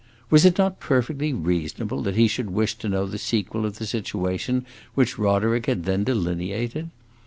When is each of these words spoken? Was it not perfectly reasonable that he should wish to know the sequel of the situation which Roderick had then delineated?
Was 0.31 0.45
it 0.45 0.57
not 0.57 0.79
perfectly 0.79 1.31
reasonable 1.31 2.01
that 2.01 2.15
he 2.15 2.27
should 2.27 2.49
wish 2.49 2.73
to 2.79 2.89
know 2.89 3.05
the 3.05 3.19
sequel 3.19 3.67
of 3.67 3.77
the 3.77 3.85
situation 3.85 4.65
which 4.95 5.19
Roderick 5.19 5.67
had 5.67 5.83
then 5.85 6.03
delineated? 6.03 6.89